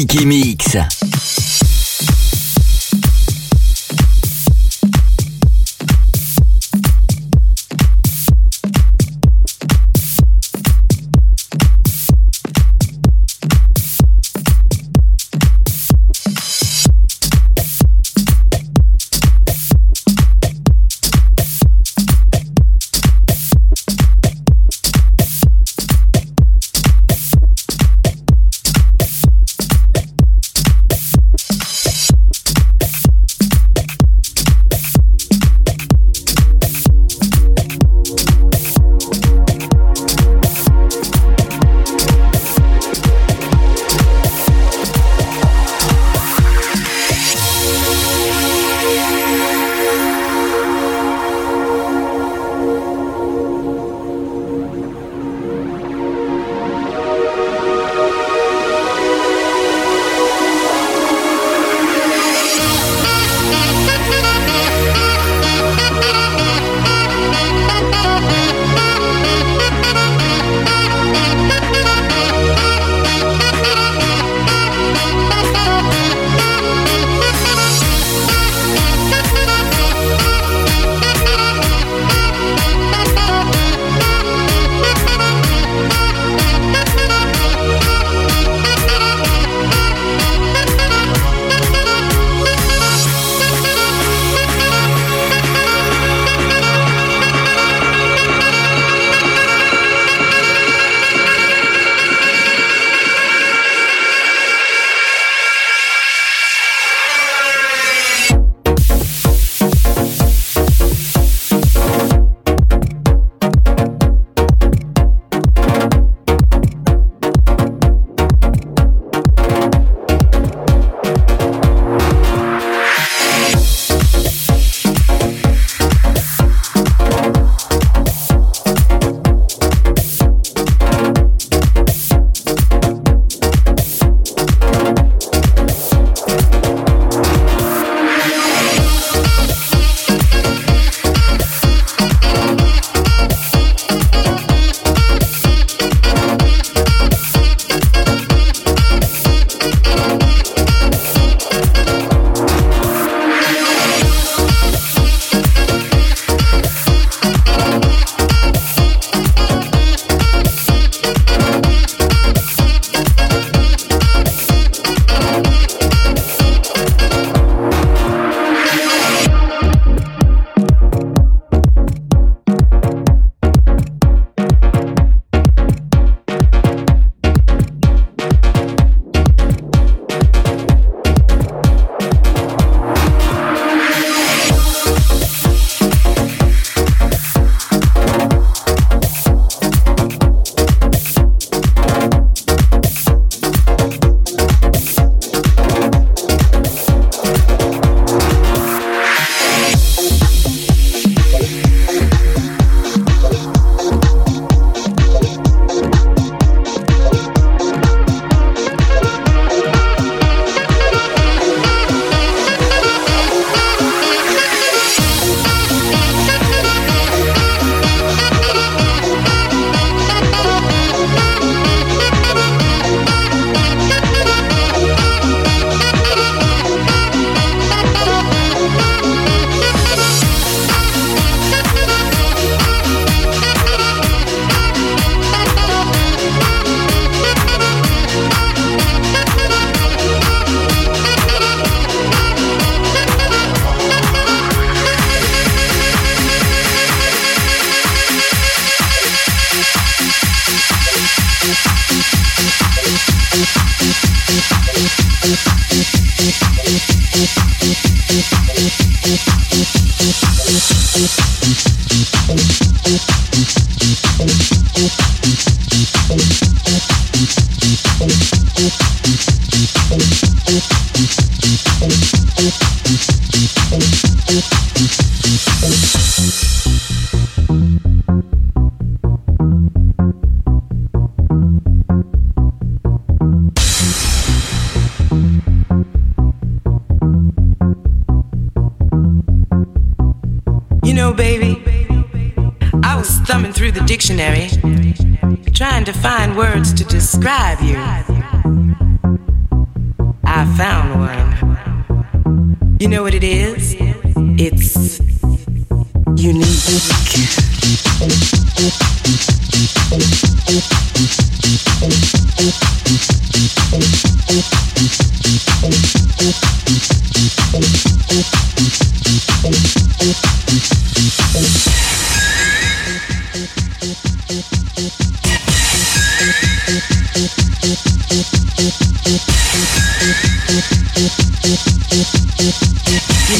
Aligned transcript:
Mickey 0.00 0.24
Mix. 0.24 1.29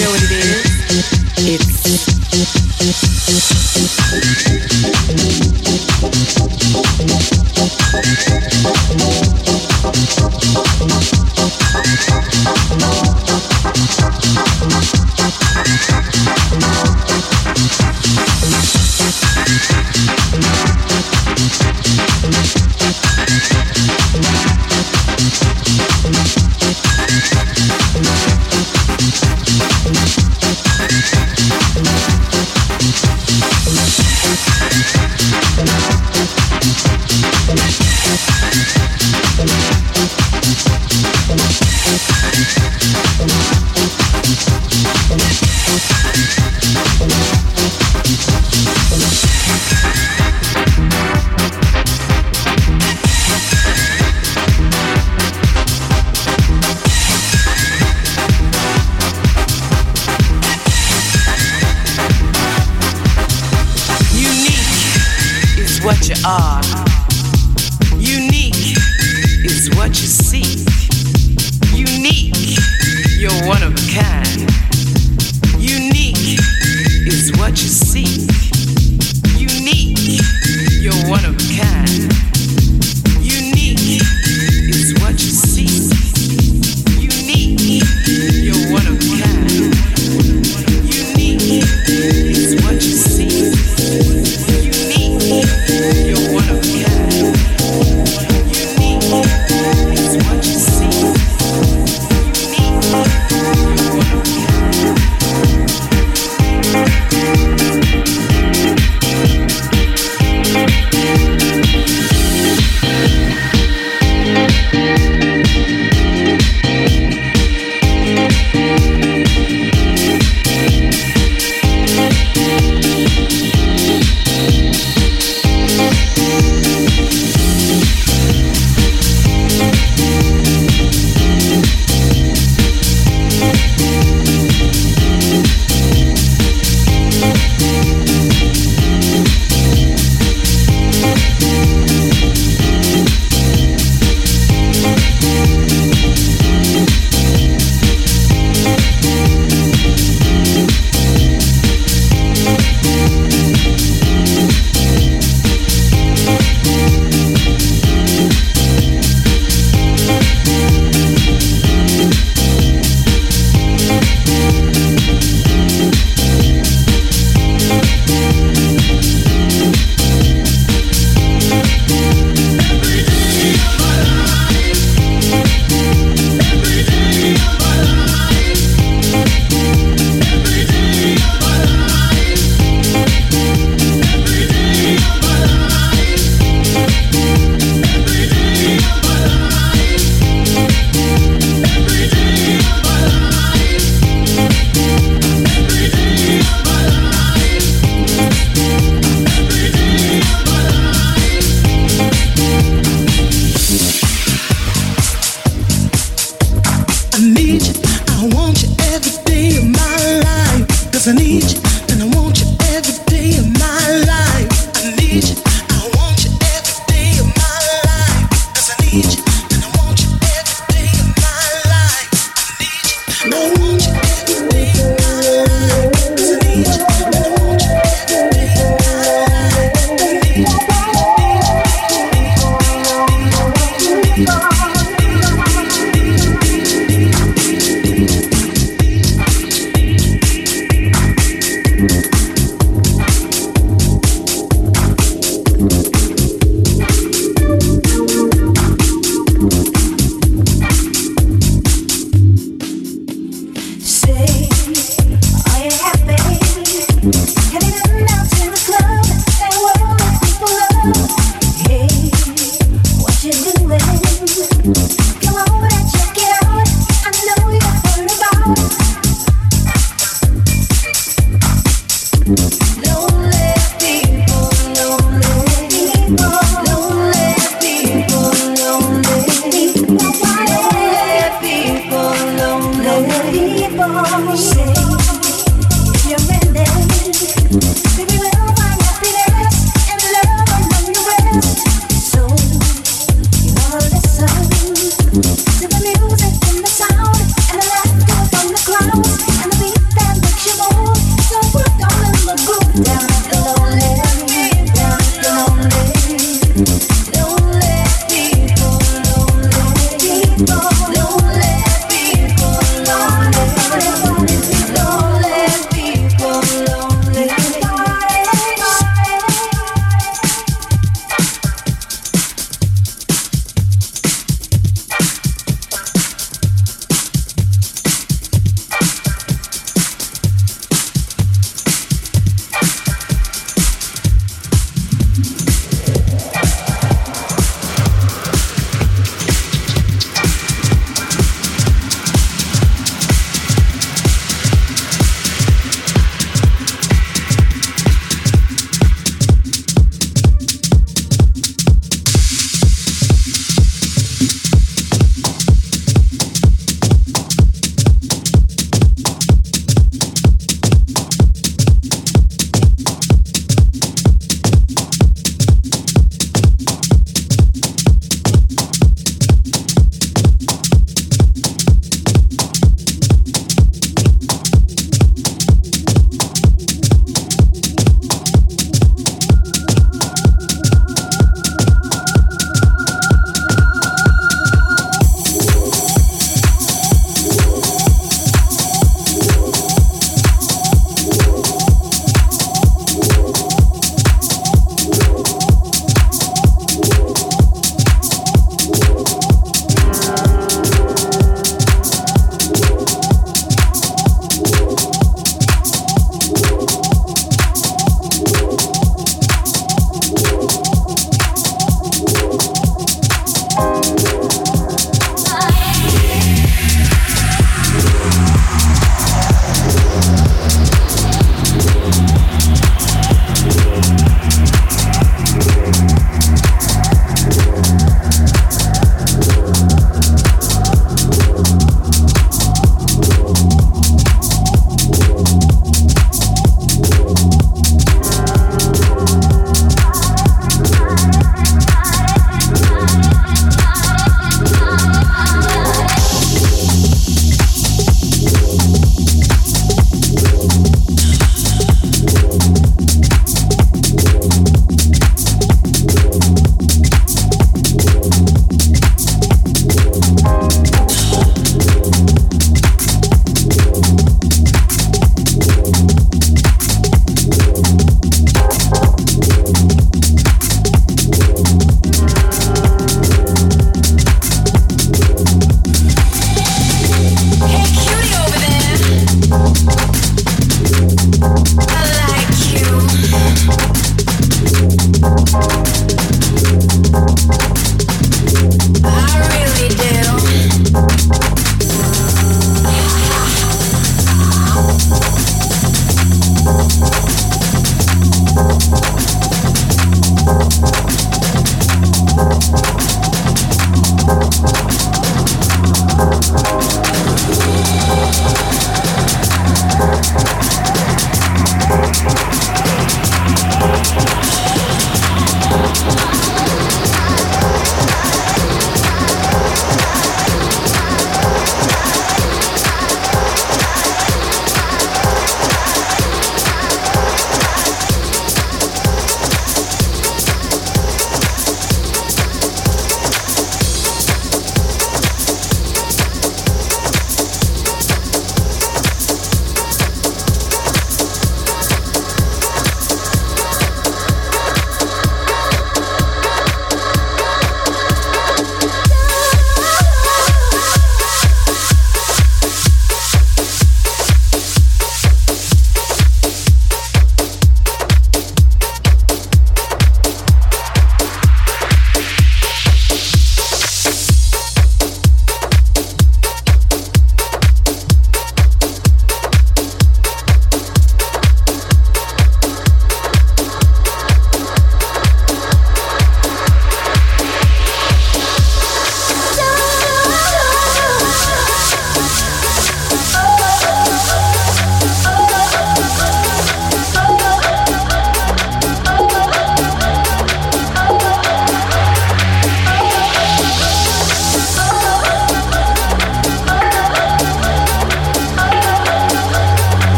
know 0.00 0.10
what 0.10 0.22
it 0.22 0.30
is? 0.30 0.80
It's 1.36 2.09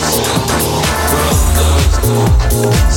Просто, 0.00 0.30
просто, 1.10 2.30
просто. 2.50 2.93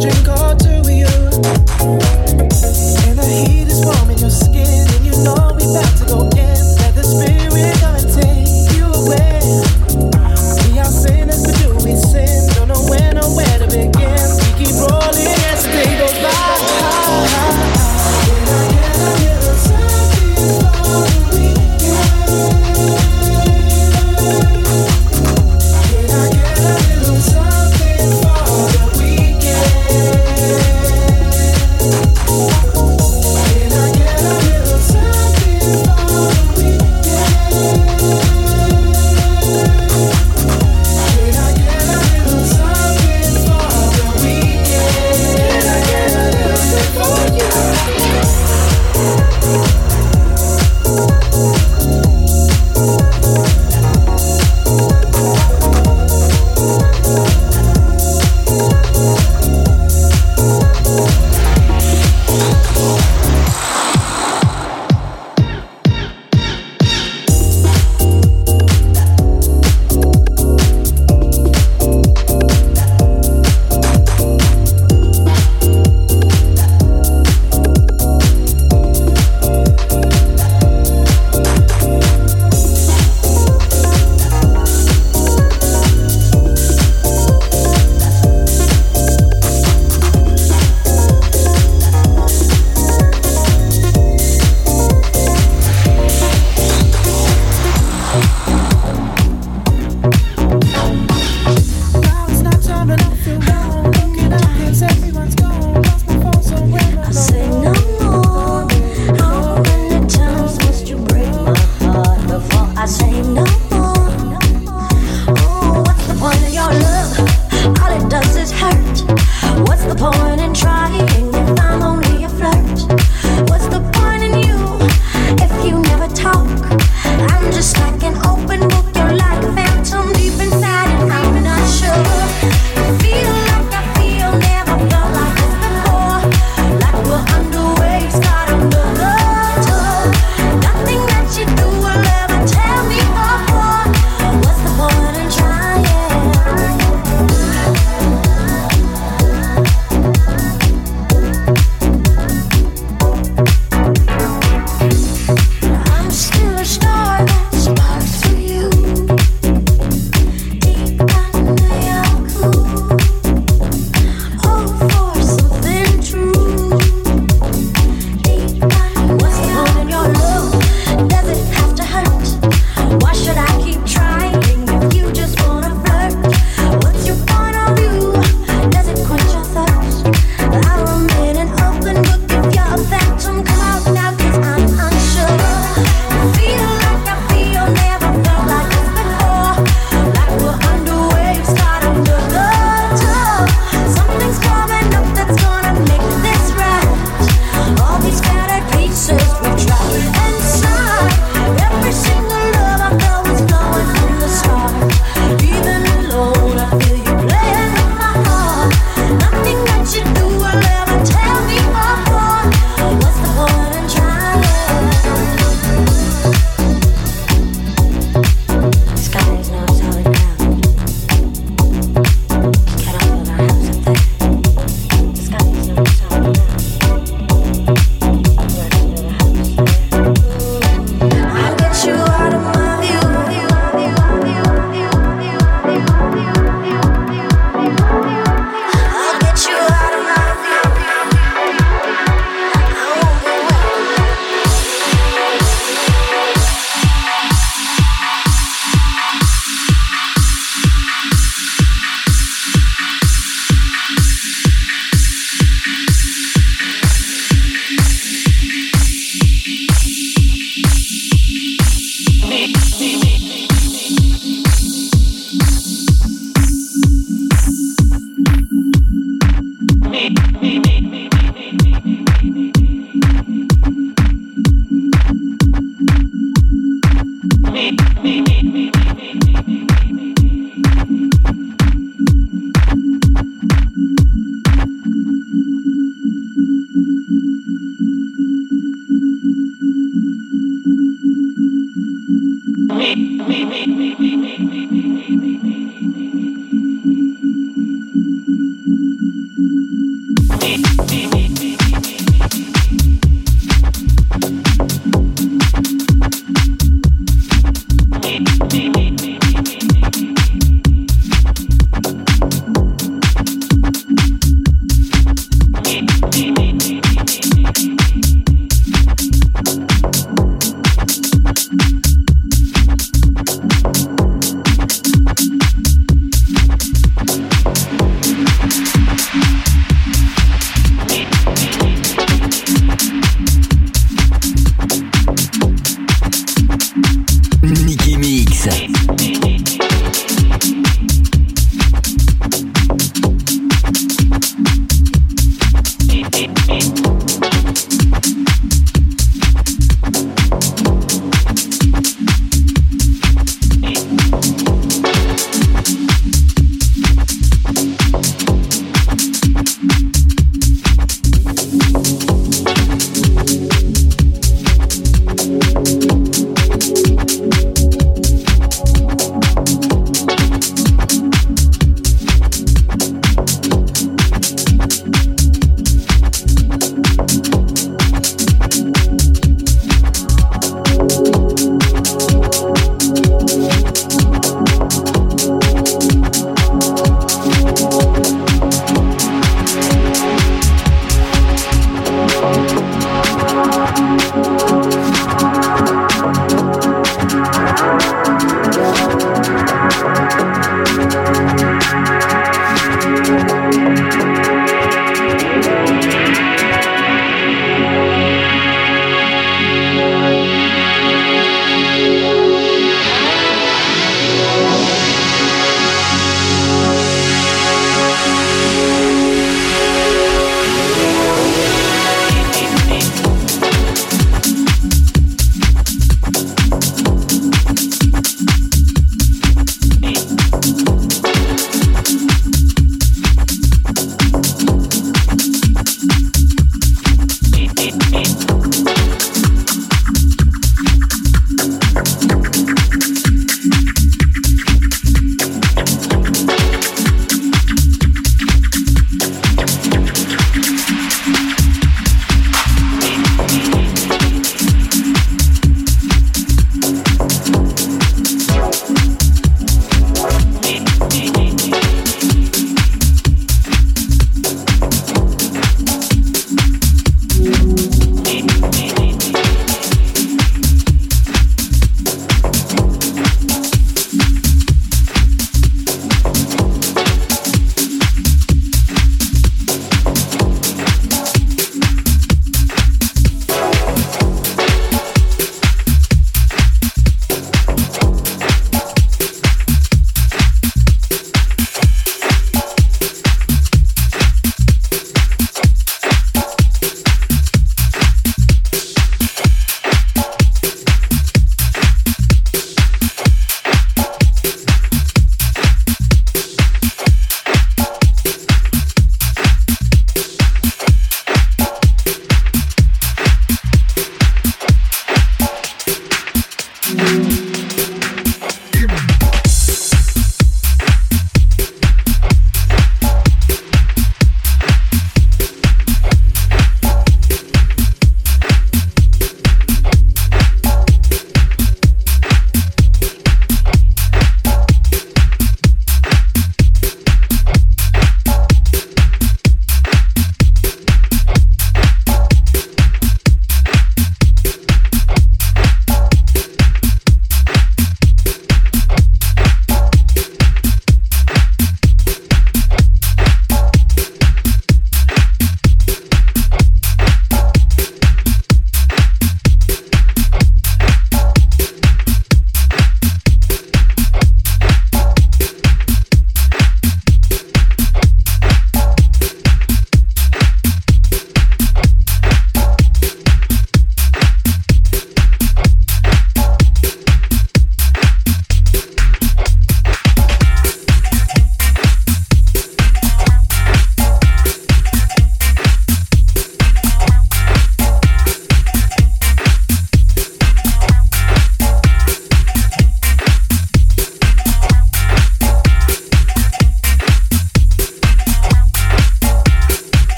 drink 0.00 0.28
all 0.28 0.49